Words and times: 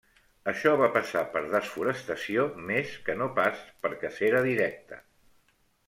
Això 0.51 0.71
va 0.79 0.87
passar 0.95 1.21
per 1.35 1.43
desforestació 1.51 2.47
més 2.71 2.97
que 3.05 3.19
no 3.21 3.29
pas 3.39 3.63
per 3.85 3.97
cacera 4.07 4.45
directa. 4.53 5.05